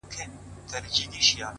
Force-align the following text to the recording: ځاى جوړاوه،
ځاى 0.69 0.79
جوړاوه، 0.95 1.47